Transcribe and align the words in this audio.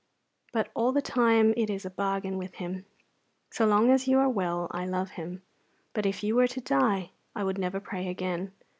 But 0.51 0.71
all 0.73 0.91
the 0.91 1.01
time 1.03 1.53
it 1.55 1.69
is 1.69 1.85
a 1.85 1.91
bargain 1.91 2.39
with 2.39 2.55
Him. 2.55 2.87
So 3.51 3.67
long 3.67 3.91
as 3.91 4.07
you 4.07 4.17
are 4.17 4.27
well 4.29 4.67
I 4.71 4.83
love 4.87 5.11
Him, 5.11 5.43
but 5.93 6.07
if 6.07 6.23
you 6.23 6.35
were 6.35 6.47
to 6.47 6.59
die 6.59 7.11
I 7.35 7.43
would 7.43 7.59
never 7.59 7.79
pray 7.79 8.07
again. 8.07 8.51